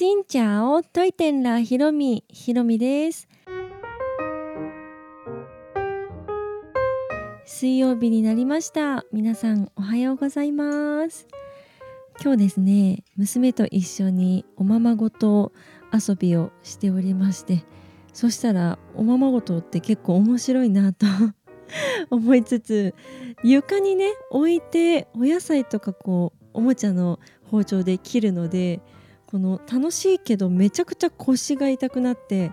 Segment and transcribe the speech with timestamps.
[0.00, 3.28] しんちゃおといてんらひろみひろみです。
[7.44, 9.04] 水曜日になりました。
[9.12, 11.28] 皆さんおはようございます。
[12.18, 15.52] 今日ですね娘と一緒におままごと
[15.92, 17.66] 遊びをしておりまして
[18.14, 21.04] そしたらおままごとって結構面白いなと
[22.08, 22.94] 思いつつ
[23.44, 27.20] 床にね置いてお野菜とかこうおもちゃの
[27.50, 28.80] 包丁で切るので
[29.30, 32.50] この楽しいけどめちゃくちゃ腰が痛くなって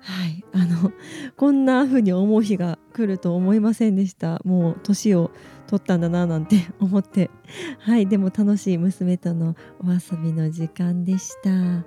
[0.00, 0.92] はいあの
[1.36, 4.40] こんな風に思う日が来ると思いませんでした。
[4.44, 5.30] もう年を
[5.66, 7.30] 取ったんだななんて 思って。
[7.78, 11.84] はいでも楽しい娘とのお遊びの時間でした。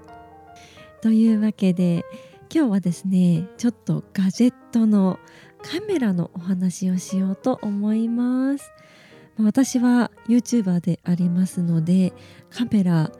[1.01, 2.05] というわけで
[2.53, 5.19] 今日はですねちょっとガジェットの
[5.63, 8.71] カメラのお話をしようと思います。
[9.37, 12.13] 私は YouTuber でありますので
[12.51, 13.11] カメラ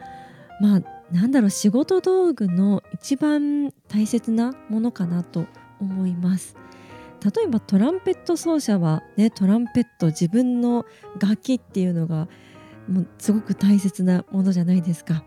[0.62, 0.82] まあ
[1.14, 5.46] なんだろう仕事道具の一番大切なものかなと
[5.80, 6.56] 思います。
[7.24, 10.86] 例えばトランペット奏者はねトランペット自分の
[11.22, 12.28] 楽器っていうのが
[12.90, 15.24] もうすごく大切なものじゃないですか。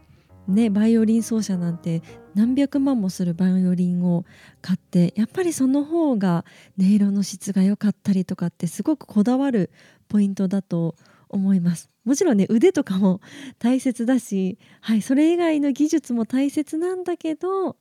[0.48, 2.02] ね、バイオリン奏者なんて
[2.34, 4.24] 何百万もするバイオリンを
[4.62, 6.44] 買ってやっぱりその方が
[6.78, 9.70] 音色の質が良かったりとかってすごくこだわる
[10.08, 10.94] ポイントだと
[11.28, 11.90] 思います。
[12.04, 13.20] もちろんね腕とかも
[13.58, 17.76] 大切だし、はい、それ以外の技術も大切なんだけど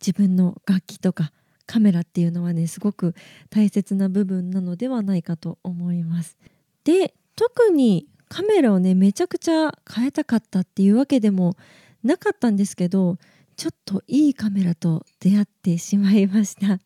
[0.00, 1.32] 自分の楽器とか
[1.66, 3.14] カメラっていうのはねすごく
[3.50, 6.36] 大切な部分なのではないかと思います。
[6.84, 11.56] で特にカメラをねめちゃくちゃ変えたかったっていうわけでも
[12.02, 13.18] なかったんですけど
[13.56, 16.80] ちょっといいカメラと出会ってしまいました。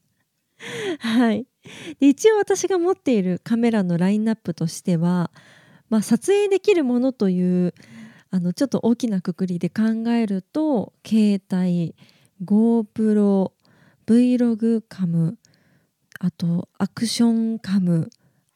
[1.01, 1.47] はい。
[2.01, 5.31] で一応私が持っているカメラのラインナップとしては、
[5.89, 7.75] まあ、撮影できるものという
[8.31, 11.95] あのちょっと大きなくくりで考えると携帯
[12.45, 13.53] GoPro
[14.07, 15.39] Vlog カム
[16.21, 18.11] あとアクションカム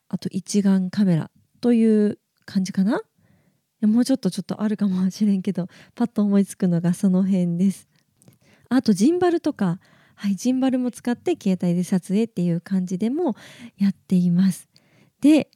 [0.09, 3.00] あと一眼カメラという感じかな？
[3.82, 7.88] もうちょっとちょっとあるかもしれんけどパッと思いつくのがその辺です。
[8.69, 9.78] あとジンバルとか。
[10.15, 13.34] はいジンバルも使って携帯で撮影っていう感じでも
[13.76, 14.69] やっています。
[15.21, 15.50] で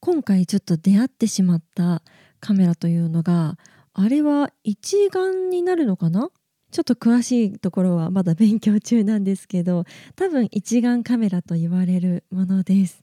[0.00, 2.02] 今回ちょっと出会ってしまった
[2.40, 3.58] カメラというのが
[3.92, 6.30] あれは一眼になるのかな？
[6.70, 9.84] ちょっと詳しいところはまだ勉強中なんですけど
[10.16, 13.02] 多分一眼カメラと言われるものです。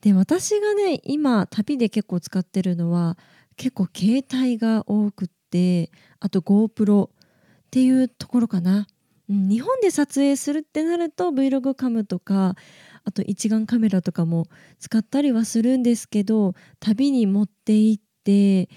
[0.00, 3.16] で私がね今旅で結構使ってるのは
[3.56, 7.10] 結構携帯が多くってあと GoPro っ
[7.70, 8.86] ていうところかな、
[9.28, 12.56] 日本で撮影するってなると Vlog カムとか
[13.04, 14.46] あと一眼カメラとかも
[14.78, 18.68] 使ったりはするんですけど旅に持って行って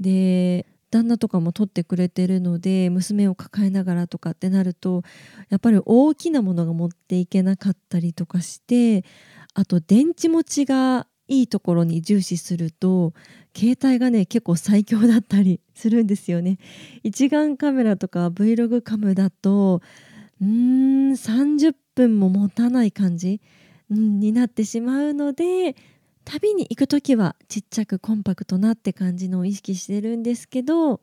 [0.00, 5.02] で旦那とかも撮ってくれてるので娘を抱えながらとかってなると
[5.50, 9.04] やっぱり大きなものが持っていけなかったりとかして
[9.54, 13.12] あと電池持ちがいいところに重視すると
[13.54, 16.58] 携帯がね結構最強だったりするんですよね。
[17.02, 19.82] 一眼カメラとか Vlog カムだと
[20.40, 23.40] うーん30分も持たない感じ、
[23.90, 25.76] うん、になってしまうので
[26.24, 31.00] 旅に行く時はちっちゃくコンパクトなって感じのを意識してるんですけど、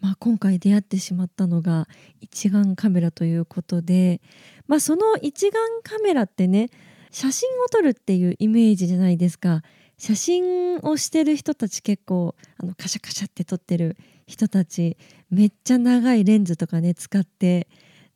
[0.00, 1.88] まあ、今回出会ってしまったのが
[2.20, 4.20] 一眼カメラということで、
[4.68, 5.52] まあ、その一眼
[5.82, 6.70] カメラってね
[7.10, 9.62] 写真を撮るっていうイメージじゃないですか。
[9.98, 13.96] 写真をしてる人たち結構あのカシャカシャって撮ってる
[14.26, 14.96] 人たち
[15.30, 17.68] めっちゃ長いレンズとかね使って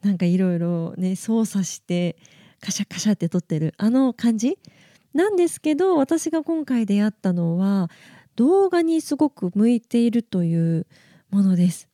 [0.02, 2.16] なんかいろいろね操作して
[2.60, 3.74] カシャカシャって撮ってる。
[3.78, 4.58] あの感じ？
[5.14, 7.90] なんですけど私が今回出会ったのは
[8.34, 10.86] 動画にすごく向いているという
[11.30, 11.88] ものです。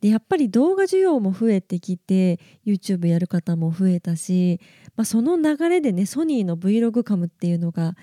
[0.00, 4.60] でやっぱり動画需要も増えてきて YouTube やる方も増えたし、
[4.96, 7.96] まあ、その流れでねソニーの Vlog カムっていうのが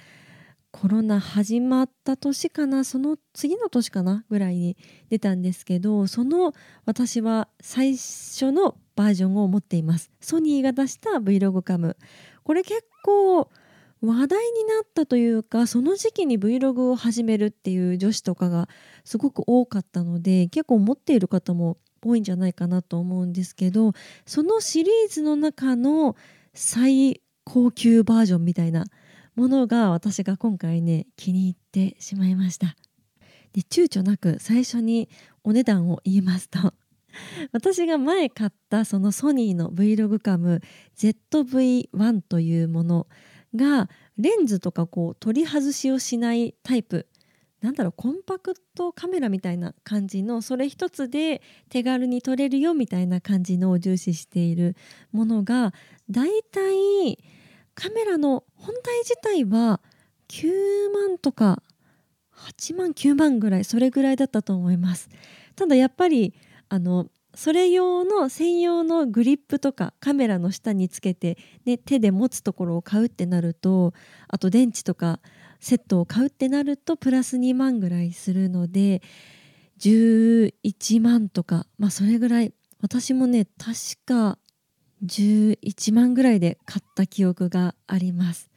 [0.75, 4.77] コロナ始まった年かなその次の年かなぐらいに
[5.09, 6.53] 出たんですけどその
[6.83, 10.11] 私は最初のバージョンを持っています。
[10.19, 11.95] ソニーが出した Vlog カム。
[12.43, 13.49] これ結構
[14.01, 18.67] 話題になったというかその時期に Vlog を始めるっていう女子とかが
[19.05, 23.93] すごく多かったので結構持っている方も多いんじゃないかなと思うんですけど
[24.25, 26.17] そのシリーズの中の
[26.53, 28.83] 最高級バージョンみたいな
[29.35, 32.75] ものが私が今回ね気に入ってしまいました。
[33.53, 35.09] で躊躇なく最初に
[35.43, 36.73] お値段を言いますと
[37.53, 40.61] 私が前買ったそのソニーの Vlog カム
[40.97, 43.07] ZV-1 というもの
[43.55, 47.07] がレンズとかこう取り外しをしないタイプ
[47.61, 54.75] なんだろうコンパクトカメラみたいな感じのそれ一つで手軽に撮れるよみたいな感じのを重視している
[55.11, 55.73] ものが
[56.09, 57.17] だいたい
[57.75, 59.81] カメラの本体自体は
[60.29, 60.47] 9
[60.93, 61.61] 万とか
[62.35, 65.09] 8万9万ぐらいそれぐらいだったと思います。
[65.55, 66.33] ただやっぱり
[66.69, 73.93] あのそれ用の専用のグリップとかカメラの下につけて、ね、手で持つところを買うってなると
[74.29, 75.19] あと電池とか
[75.59, 79.01] セットを買うってなるとプラス2万ぐらいするので
[79.79, 82.53] 11万とかまあそれぐらい。
[82.81, 83.73] 私もね確
[84.05, 84.37] か
[85.03, 88.49] 11万ぐらいで買った記憶があります。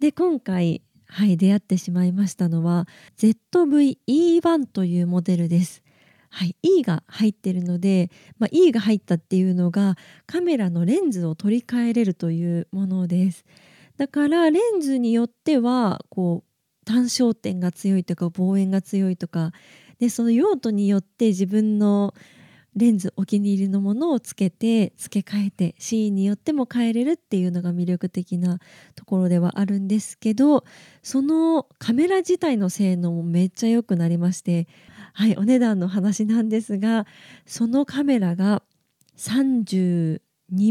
[0.00, 2.88] で今回はい出会ってしまいましたのは
[3.18, 5.82] ZV-E1 というモデルです。
[6.30, 13.44] はい、E が入ってるので、まあ、E が入ったっていうのがカメラのレンズを取り替えれるというものです。
[13.98, 19.52] だからレンズによってはこう単焦点が強いとか望遠が強いとか
[19.98, 22.14] でその用途によって自分の
[22.74, 28.58] レンズお気に入りのものをつけて付け替えてシーンによっても変えれるっていうのが魅力的な
[28.94, 30.64] ところではあるんですけど
[31.02, 34.68] そのカメラ自体の性能もめっちゃ良くなりまして
[35.12, 37.06] はいお値段の話なんですが
[37.44, 38.62] そのカメラが
[39.18, 40.20] 32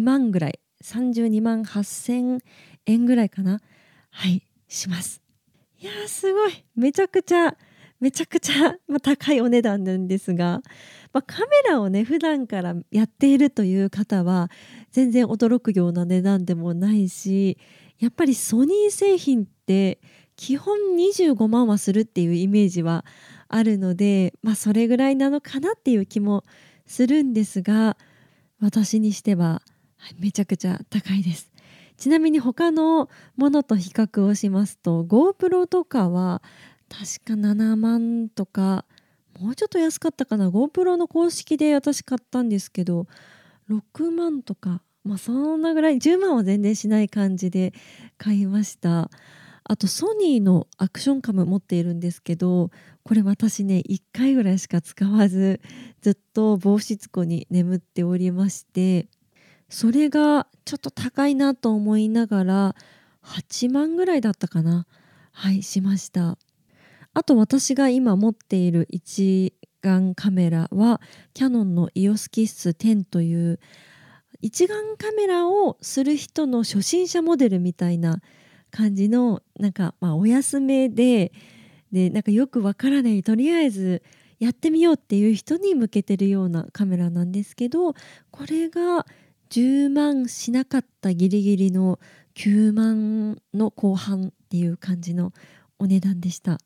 [0.01, 2.39] 万ぐらい32万8000
[2.87, 3.59] 円ぐらいかな
[4.09, 5.21] はいします。
[5.79, 6.63] いやーすごい。
[6.75, 7.55] めちゃくちゃ
[8.01, 10.61] めちゃくちゃ、ま高いお値段なんですが、
[11.13, 14.49] まあ、カメラをね普段からやっているという方は
[14.91, 17.57] 全然驚くような値段でもないし
[17.99, 19.99] やっぱりソニー製品って
[20.35, 23.05] 基本25万はするっていうイメージは
[23.47, 26.43] あるので、まあ、それぐらいなのかなっていう気も
[26.85, 27.97] するんですが
[28.61, 29.61] 私にしては
[30.19, 31.51] めちゃくちゃ高いです。
[31.97, 36.41] ちなみに他のものと比較をしますと GoPro とかは
[36.89, 38.85] 確か7万とか
[39.41, 40.49] もうちょっと安かったかな。
[40.49, 43.07] GoPro の公式で私買ったんですけど
[43.69, 47.73] 6万とかまあそんなぐらい10万は全然しない感じで
[48.17, 49.09] 買いました。
[49.63, 52.71] あとソニーのアクションカム持っているんですけど
[53.03, 55.61] これ私ね1回ぐらいしか使わず
[56.01, 59.07] ずっと防湿庫に眠っておりまして
[59.69, 62.75] それがちょっと高いなと思いながら
[63.23, 64.87] 8万ぐらいだったかな。
[65.31, 66.37] はいしました。
[67.13, 71.01] あと私が今持っている一眼カメラは
[71.33, 73.59] キヤノンの EOS キッス10という
[74.41, 78.21] 一眼カメラをする人の初心者モデルみたいな
[78.71, 81.31] 感じのなんかまあお安めで
[81.91, 84.01] でなんかよくわからないとりあえず
[84.39, 87.93] やってみようっていう人に向けてるようなカメラなんですけど
[88.31, 89.05] これが
[89.49, 91.99] 10万しなかったギリギリの
[92.35, 95.33] 9万の後半っていう感じの
[95.77, 96.59] お値段でした。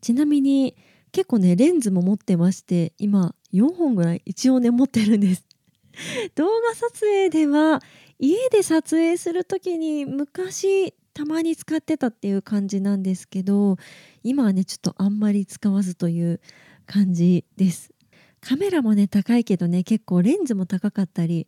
[0.00, 0.76] ちなみに
[1.12, 5.44] 結構ねレンズも持ってまして今4本ぐらい一応ね持ってるんです。
[6.34, 7.82] 動画撮影では
[8.18, 13.76] 家で撮影する時に昔たまに使ってたっていう感じなんですけど
[14.22, 16.40] 今はねちょっとあんまり使わずという
[16.86, 17.92] 感じです。
[18.40, 21.46] カメラもね高いけどね結構レンズも高かったり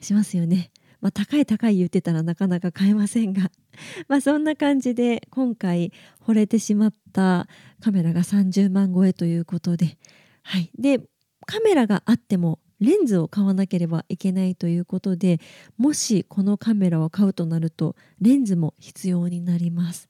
[0.00, 0.70] しますよね。
[1.00, 3.50] まあ、高い高い言ってたらなかなか買えませんが。
[4.08, 7.48] まそんな感じで今回惚れてしまった
[7.80, 9.98] カメラが30万超えということで、
[10.42, 11.00] はい、で
[11.46, 15.40] カメラがあってもレンズを買わなければいけないということで
[15.76, 20.08] もしこのカメラを買うとなるとレンズも必要になります。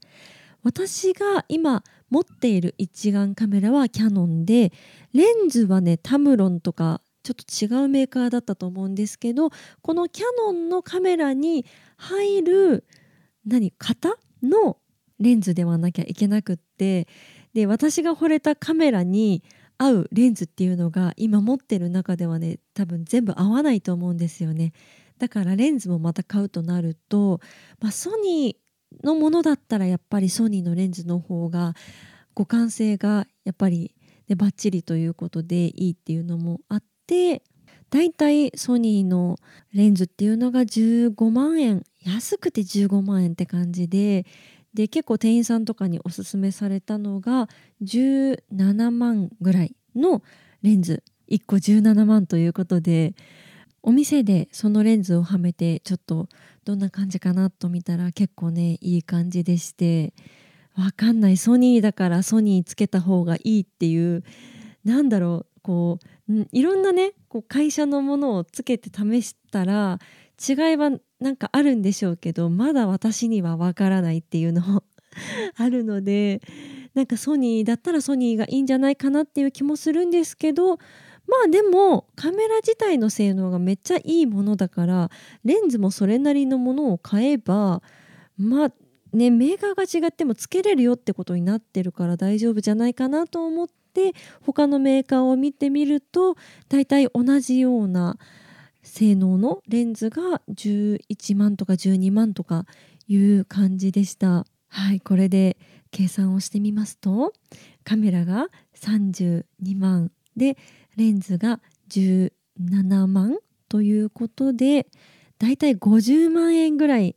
[0.63, 4.73] 私が今持っている一眼カメラはキヤノンで
[5.13, 7.01] レンズはねタムロンとか
[7.35, 9.51] ちょっと違うメーカーだったと思うんですけど
[9.83, 11.67] このキヤノンのカメラに
[11.97, 12.85] 入る
[13.47, 14.79] 何型の
[15.19, 17.07] レンズではなきゃいけなくって
[17.53, 19.43] で私が惚れたカメラに
[19.77, 24.73] 合うレンズっていうのが今持ってる中ではね多分全部合わないと思うんですよね。
[25.19, 27.41] だからレンズもまた買うとなると、
[27.81, 31.75] まあ、ソニーのものだったらやっぱりソニーのレンズの方が
[32.35, 33.95] 互換性がやっぱり、
[34.29, 37.43] ね、バッチリということでいいっていうのもあって
[37.91, 39.39] だいたいソニーの
[39.73, 41.85] レンズっていうのが15万円。
[42.05, 44.25] 安くて15万円って感じで
[44.73, 47.49] で結構店員さんとかにおすすめされたのが
[47.83, 50.23] 17万ぐらいの
[50.63, 51.03] レンズ。
[51.29, 53.15] 1個17万ということで
[53.83, 56.29] お店でそのレンズをはめてちょっと
[56.65, 60.13] どんな感じかなと見たら結構ねいい感じでして。
[60.79, 61.37] わかんない。
[61.37, 64.23] ソニーだからソニーつけた方がいいっていう
[64.85, 65.58] なんだろう。
[65.69, 65.99] こ
[66.31, 69.99] ういろんなねこう会社のものをつけて試したら
[70.41, 74.83] 違いはなんかあるんでしょうけどまだ私にはわからないっていうのも
[75.57, 76.41] あるので
[76.95, 80.79] なんかソニーだったらソニーがいいんじゃないかなっていう気もするんですけどま
[81.45, 85.11] あでもカメラ自体の性能がめっちゃいいものだから
[85.45, 87.83] レンズもそれなりのものを買えば
[88.39, 88.73] まあ
[89.13, 93.75] ねメーカーが違ってもつけれるよってことになってるから大丈夫じゃないかなと思って
[94.43, 96.37] 他のメーカーを見てみると
[96.69, 98.19] 大体同じような
[98.83, 102.65] 性能のレンズが11万とか12万とか
[103.07, 104.47] いう感じでした。
[104.69, 105.57] はい、これで
[105.91, 107.33] 計算をしてみますと
[107.85, 109.45] カメラが32
[109.77, 110.59] 万で
[110.97, 113.39] レンズが17万
[113.69, 114.87] ということで
[115.39, 117.17] だいたい50万円ぐらい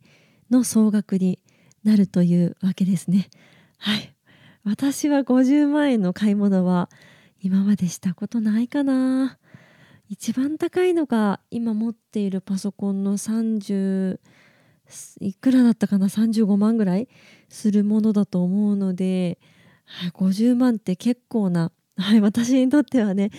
[0.50, 1.40] の総額に
[1.84, 3.30] なるというわけですね。
[3.78, 4.14] はい。
[4.64, 6.90] 私は50万円の買い物は
[7.42, 9.38] 今までしたことないかな。
[10.08, 14.20] 一番高いのが今持っているパソコンの30
[15.22, 17.08] いくらだったかな？35万ぐらい
[17.50, 19.40] するものだと思うので、
[19.86, 23.32] はい、50万って結構な、はい、私にとってはね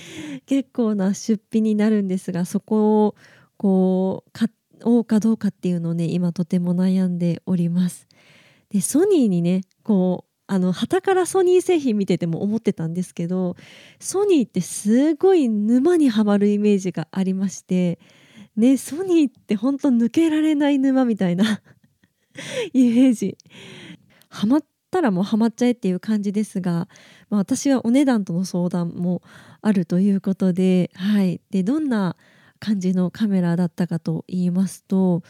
[0.46, 3.14] 結構な出費になるんですがそこを
[3.56, 4.48] こう買
[4.82, 8.08] おうかどうかっていうのをね今とても悩んでおります。
[8.70, 13.56] でソニーにねこあの旗からソニー製品見てても思ってたんですけど
[13.98, 17.98] ソニーってすごい沼にはまるイメージがありまして
[18.54, 21.62] ねソニーってほんと抜けられない沼みたいな
[22.74, 23.38] イメージ。
[24.28, 26.86] ハマったらもうハマっちゃえっていう感じですが、
[27.30, 29.22] まあ、私はお値段との相談も
[29.62, 32.16] あるということで,、はい、でどんな
[32.58, 35.22] 感じのカメラだったかと言いますと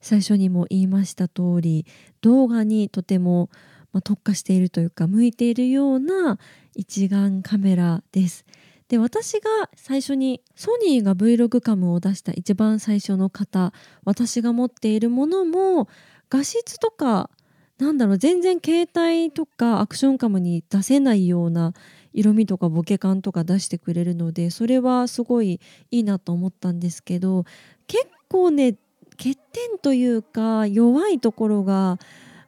[0.00, 1.84] 最初にも言いました通り
[2.20, 3.50] 動画にとても
[3.98, 6.38] ま特化しているというか向いているような
[6.74, 8.44] 一眼カメラです。
[8.88, 13.74] で私が最初にソニーが Vlog カムを出した一番最初の方
[14.04, 15.88] 私が持っているものも
[16.30, 17.28] 画質とか
[17.78, 21.74] なんだろう全然携帯とかアクションカムに出せないような
[22.14, 27.44] 色味とかボケ感とか出してくれるのでそれはすごいいいなと思ったんですけど
[27.86, 28.76] 結構ね
[29.18, 31.98] 欠点というか弱いところが、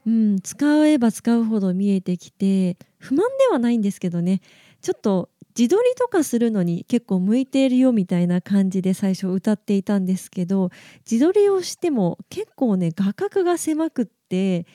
[0.07, 4.41] うん、使えば使うほど見えてきて不満ではないんですけどね。
[4.81, 5.29] ちょっと
[5.59, 10.71] 自撮りとかするのに結構向いているよみたいな感じで最初歌っていたんですけど
[11.11, 14.67] 自撮りをしても結構ね画角が狭くって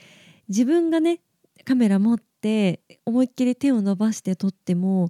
[0.48, 1.22] 自分がね
[1.64, 5.10] カメラ持って思いっきり手を伸ばして撮っても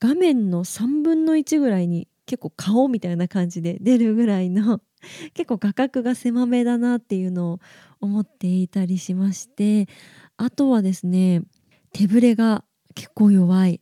[0.00, 4.80] 画面の3分の1ぐらいに結構顔みたいな感じで出るぐらいの
[5.34, 7.60] 結構画角が狭めだなっていうのを
[8.00, 9.88] 思っていたりしまして
[10.36, 11.42] あとはですね
[11.92, 12.64] 手ぶれが
[12.94, 13.80] 結構弱い、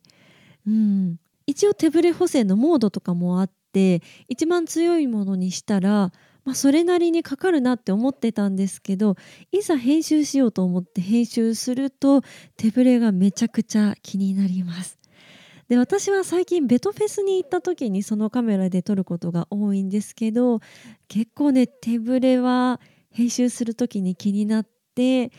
[0.67, 6.11] うん、一応手ぶれ補正のモードとかもあって一番強いものにしたら、
[6.45, 9.15] まあ、それなりにかかるなって思ってたんですけど
[9.51, 12.21] いざ編集しようと思って編集すると
[12.57, 14.99] 手ぶれがめちゃくちゃ気になります。
[15.69, 20.61] で私は最近ベトフェスに行った時にそのカメラで撮ることが多いんですけど
[21.07, 25.31] 結構ね手ぶれは編集する時に気になって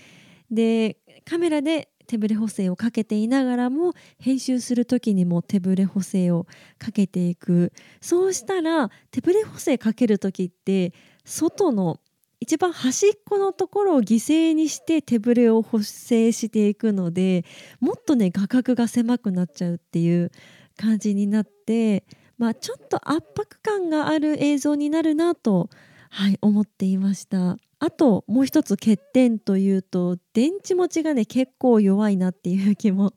[0.51, 6.47] でカメラで手ぶれ補正をかけていながらも編集する時にも手ぶれ補正を
[6.77, 7.73] かけていく。
[8.01, 10.93] そうしたら手ぶれ補正かける時って
[11.25, 12.01] 外の
[12.41, 17.45] 一番端っこのところを犠牲にして手ぶれを補正していくので
[17.79, 20.33] もっとね画角が狭くなっちゃうっていう
[20.77, 22.05] 感じになって、
[22.39, 25.69] まあ、ちょっと圧迫感がある映像になるなと、
[26.11, 27.57] はい、思っていました。
[27.79, 33.15] あともう一つ欠点というと電池持ちがね結構弱いなっていう気も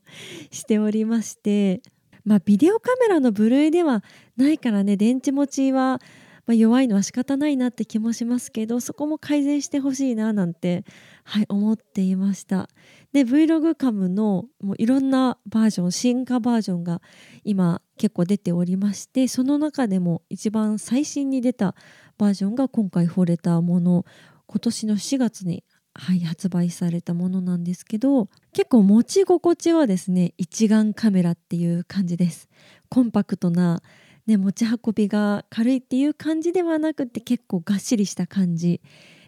[0.52, 1.82] しておりまして
[2.24, 4.06] まあビデオカメラの部類では
[4.38, 6.00] ないからね電池持ちは
[6.46, 10.84] まあ、弱いのは仕方ないなって気もしますけどそこも改善してほしいななんて、
[11.24, 12.68] はい、思っていました
[13.14, 17.02] で Vlog カムのもういろんなバージョン進化バージョンが
[17.46, 21.76] 今結構出ておりましてその中でも一番最新に出た
[22.18, 24.06] バージョンが今回惚れたもの
[24.48, 25.64] 今年の4月に
[25.96, 32.50] はい、発売されたものなんですけど結構持ち心地はですね一眼カメラっていう感じです。
[32.90, 33.84] コンパクトな
[34.26, 38.82] ね、持ち運びが軽いっていう感じではなくて結構がっしりした感じ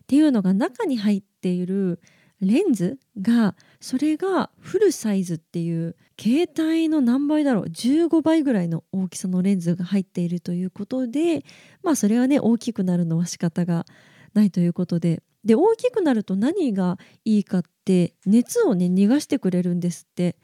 [0.03, 1.99] っていうのが中に入っている
[2.39, 11.45] レンズがそれがフルサイズっていう携帯の何倍だろう15倍ぐらいの大きさのレンズが入っているということで
[11.83, 13.85] まあそれはね大きくなるのは仕方が
[14.33, 20.35] ないということでで大きくなると何がいいかって熱をね逃がしてくれるんですって。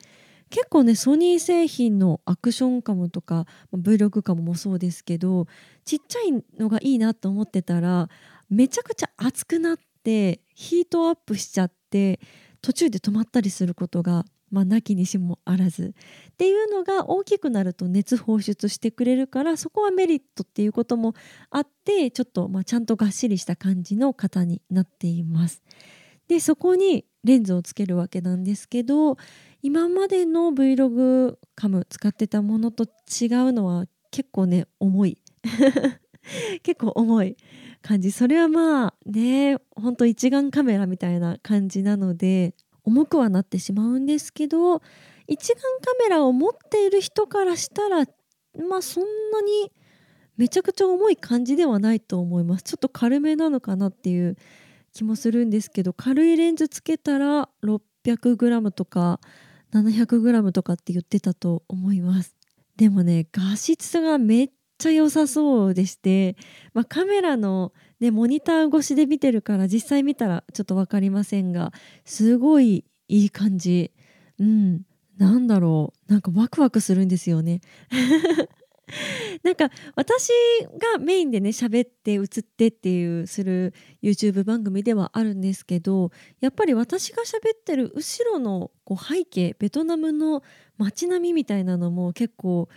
[0.51, 5.47] 結構ねソニー製品のアクションカムとか Vlog カムもそうですけど
[5.85, 8.09] ちっちゃいのがいいなと思ってたら
[8.49, 12.19] めちゃくちゃ熱くなってヒートアップしちゃって
[12.61, 15.95] 途中で止まったりすることがまあ、なきにしもあらず。
[16.31, 21.13] っていうのが大きくなると熱放出してくれるからそこはメリットっていうことも
[21.49, 25.63] あってちょっとまあちゃんとがっしりした感じの型になっています。
[26.27, 29.17] でそこにレンズをつけるわけなんですけど
[29.61, 35.17] 今までの Vlog カム使ってたものと違うのは結構ね重い。
[36.63, 37.37] 結構重い。
[37.81, 38.11] 感じ。
[38.11, 44.81] それはまあねほんと一眼カメラみたいな感じなので重くはなってしまうんですけど
[45.27, 48.05] 一眼カメラを持っている人からしたら
[48.67, 49.71] まあそんなに
[50.37, 52.63] めちゃくちゃ重い感じではないと思います。
[52.63, 54.37] ちょっと軽めなのかなっていう
[54.93, 59.19] 気もするんですけど軽いレンズつけたら 600g とか
[59.73, 62.35] 700g とかって言ってたと思います。
[62.75, 64.49] でもね画質がめっ
[64.81, 66.35] ちゃ良さそうでして、
[66.73, 71.71] まあ、カメラの、ね、モニター越しで見てるから実際見たらちょっと分かりませんが
[72.03, 73.91] すごいいい感じ。
[74.39, 74.81] うん。
[75.17, 76.11] なんだろう。
[76.11, 77.61] なんかワクワクするんですよね。
[79.43, 80.31] なんか私
[80.93, 86.11] がメインでね喋って映ってっていうする YouTube 番組ではあるんですけど
[86.41, 90.43] やっぱり私が喋ってる後ろのこう背景ベトナムの
[90.77, 92.67] 街並みみたいなのも結構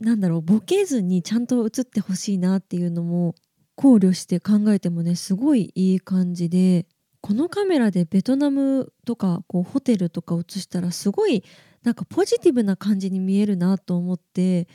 [0.00, 3.34] なんだろうボケずにちゃんと映ってほしいなっていうのも
[3.76, 6.86] 考慮して考えてもねすごいいい感じで
[7.20, 11.44] このカメラでベトナムとかこうホテルとか映したらすごい
[11.82, 14.68] なんかポジティブな感じに見えるなと思って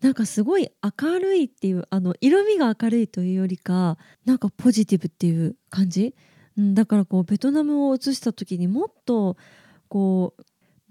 [0.00, 6.14] なんかすごい明るいっていうあの色味が明るいというよりかなんかポジティブっていう感じ、
[6.56, 9.36] うん、だからこうベトナムを映した時にもっと
[9.88, 10.42] こう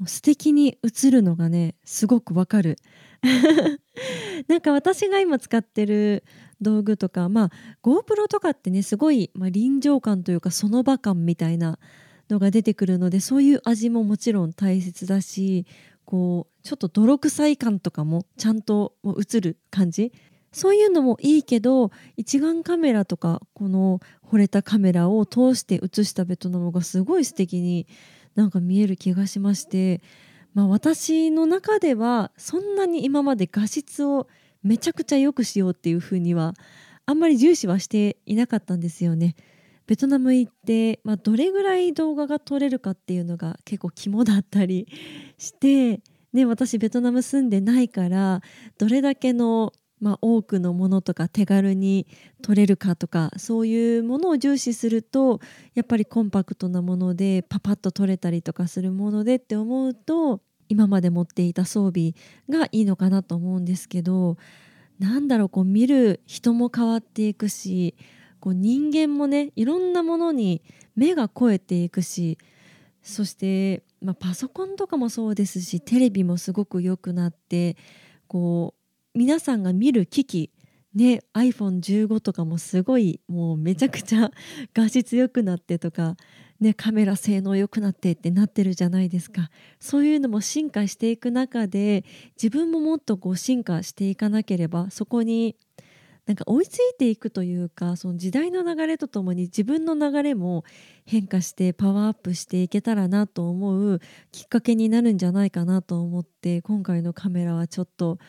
[0.05, 2.77] 素敵に映るのがねすごくわかる。
[4.47, 6.23] なんか私が今使ってる
[6.61, 7.51] 道具とかまあ
[7.83, 11.79] GoPro とかってねすごい、まあ、臨場感というかその場感みたいな
[12.29, 15.65] のが出てくるのでそういう味ももちろん大切だし
[16.05, 20.13] こうちょっと泥臭い感とかもちゃんと映る感じ。
[20.51, 27.85] そういうのもいいけど一眼カメラとかこの惚れたカメラを通して写したベトナムがすごい素敵に
[28.39, 30.01] なんか見える気がしまして、
[30.53, 34.29] まあ、私の中ではそんなに今まで画質を
[34.63, 36.53] めちゃくちゃ良くしようっていうふうには
[37.05, 39.35] あんまり重視はしていなかったんですよね。
[39.87, 44.87] ベトナム行って、まあ、どれぐらい動画が撮れるかっていうのが結構肝だったり
[45.37, 45.99] して、
[46.31, 48.41] ね、私ベトナム住んでないから
[48.77, 52.07] どれだけの、まあ、多くのものとか手軽に
[52.41, 55.41] 撮れるかとかそういうものを重視すると
[55.75, 62.13] やっぱりコンパクトなものでパパッと撮れたりとかするものでって思うと今まで持っていた装備
[62.49, 64.37] がいいのかなと思うんですけど
[64.99, 67.95] なんだろうこう見る人も変わっていくし
[68.39, 70.61] こう人間もねいろんなものに
[70.95, 72.37] 目が肥えていくし
[73.01, 77.75] そして、まあ、パソコンとかもそうですしテレビもすごく良くなって
[78.27, 78.78] こう
[79.13, 80.51] 皆さんが見る機器
[80.93, 84.31] ね iPhone15 とかもすごいもうめちゃくちゃ
[84.73, 86.15] 画質良くなってとか、
[86.59, 89.49] ね、カメラ性能良くなってってなってるじゃないですか。
[89.79, 92.03] そういうのも進化していく中で
[92.41, 95.55] 自分ももっとこう進化していかなければそこに
[96.25, 100.63] なんか追いついていくというかその時代の流れとともに自分の流れも
[101.05, 103.99] 変化してパワーアップしていけたらなと思う
[104.31, 108.19] きっかけになるんじゃないかなと思って今回のカメラはちょっと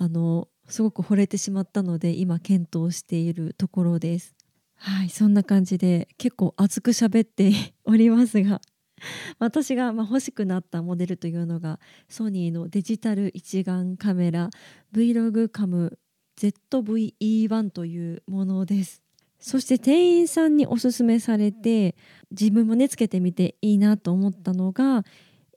[0.00, 4.34] あのすごく惚れてしまったので今検討しているところです。
[4.76, 7.52] はいそんな感じで結構熱く喋って
[7.84, 8.62] おりますが
[9.38, 14.48] 私が欲しくなったモデルというのがソニーのデジタル一眼カメラ
[14.94, 15.98] Vlog カム
[16.38, 19.02] ZVE1 というものです
[19.38, 21.94] そして店員さんにおすすめされて
[22.30, 25.04] 自分もねつけてみていいなと思ったのが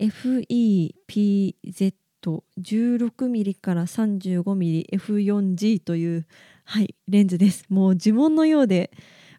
[0.02, 6.26] FEPZ FEPZ16mm から 35mmF4G という、
[6.66, 7.66] はい、レンズです。
[7.70, 8.92] もう呪文のようで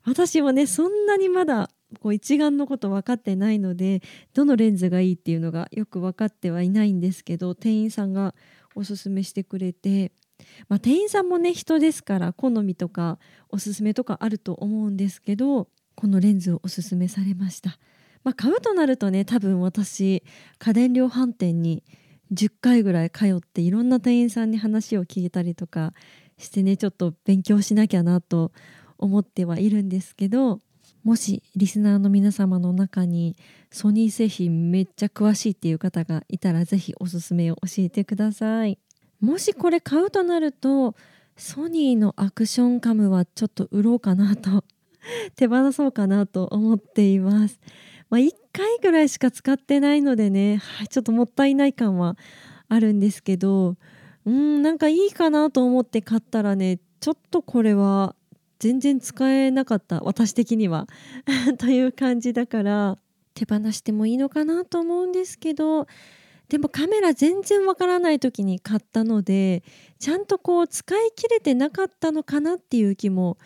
[0.04, 1.70] 私はねそんなにまだ
[2.00, 4.02] こう一眼のこと分かってないので
[4.34, 8.34] どのレンズがいいっていうのがよく分かってはいないんですけど店員さんが
[8.74, 10.12] おすすめしてくれて
[10.68, 13.18] まあ、店員さんもね人ですから好みとか
[13.50, 17.78] おすすめとかあると思うんですけどこのレンズをおすすめされました、
[18.24, 20.22] まあ、買うとなるとね多分私
[20.58, 21.84] 家電量販店に
[22.34, 25.92] 10回ぐらい通っていろんな店員さんに話を聞いたりとか
[26.38, 28.52] してねちょっと勉強しなきゃなと
[28.98, 30.60] 思ってはいるんですけど
[31.04, 33.36] もしリスナーの皆様の中に
[33.70, 38.78] ソニー製品めっちゃ詳しいっていう方がいたら是非おすすめを教えてください。
[39.20, 40.94] もしこれ買うとなると
[41.36, 44.64] ソニーのアクションカムはちょっと売ろうかなと
[45.36, 47.60] 手放そうかなと思っています。
[48.08, 52.16] まあ、1回ぐらいしか使ってないのでね、はい、ちょっともったいない感は
[52.68, 53.76] あるんですけど
[54.24, 58.14] うんなんかいいかなと思って買ったらねちょっとこれは
[58.60, 60.86] 全然使えなかった私的には。
[61.58, 62.98] という感じだから
[63.34, 65.86] 手放してもいいのかなと思うんですけど
[66.48, 69.64] でもカメラ全然わからない時に買ったので
[69.98, 73.38] ちゃんとこう使い切れてなかったのかなっていう気も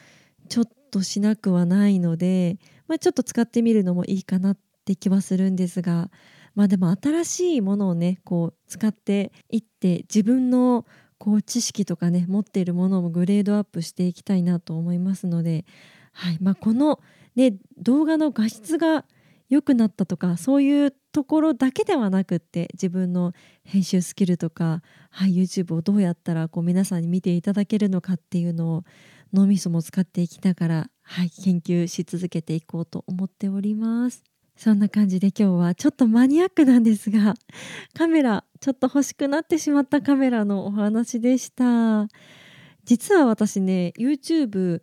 [0.48, 4.56] ちょっとしなくはないので、まあ、ちょっと使ってみるのもいいかな
[4.88, 6.10] って気はするんですが
[6.54, 10.86] まあでも新しいものをねこう使っていって自分の
[11.18, 15.66] こう知識とかね持っているものもグレードアップしていきたいなと思いますので、
[16.12, 17.00] はいまあ、この、
[17.36, 19.04] ね、動画の画質が
[19.50, 23.32] 良くなったとかそういうところだけではなくって自分の
[23.64, 28.84] 編集スキルとか、はい、YouTube をどうやったらこう皆さんに見ていただけるのかっていうのを
[29.32, 34.22] 脳みそも使っていきながら、はい、研究し続けていこうと思っております。
[34.58, 37.34] そんな感じで今日はちょっとマニアックなんですが
[37.96, 42.08] カメラちょっと欲しくなってしまったカメラのお話でした。
[42.84, 44.82] 実は私ね YouTube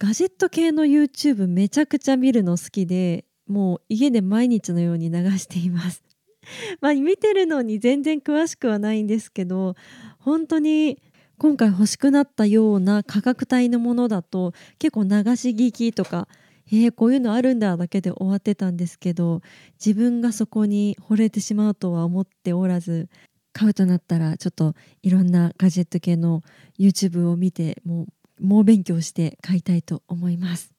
[0.00, 6.02] ガジェット系の YouTube めちゃくちゃ見るの好きでもう家で毎日のように流しています。
[6.82, 9.76] まあ見てるのに全然詳しくはないんですけど
[10.18, 11.00] 本当に
[11.38, 16.26] 今回欲しくなったような価格帯のものだと結構流し聞きとか
[16.68, 19.40] えー、こういうのあるんだだけで終わってたんですけど
[19.84, 23.08] 自分がそこに惚れてしまうとは思っておらず
[23.52, 26.42] 買うとなったらちょっといろんなガジェット系の
[26.78, 28.06] YouTube を見てもう
[28.40, 30.74] 猛勉強して買いたいと思います。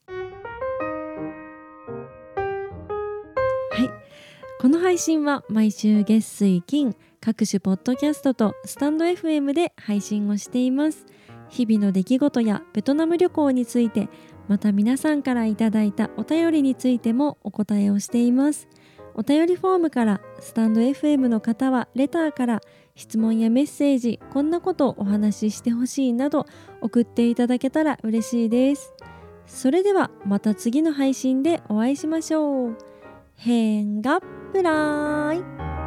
[3.72, 3.90] はい
[4.60, 11.06] この配信は毎週月水金各種ポッドキャストとスタンド FM で配信をしています
[11.48, 14.08] 日々の出来事やベトナム旅行について
[14.48, 18.68] また皆さんからいただいたお便りについてもお答えをしています。
[19.14, 22.60] お便りフォームからスタンド FM の方はレターから
[22.94, 26.46] 質問やメッセージこんなことをお話ししてほしいなど
[26.80, 28.94] 送っていただけたら嬉しいです。
[29.46, 32.78] それではまた次の配信でお会いしましょう。
[33.34, 34.20] 変が
[34.52, 35.77] プライ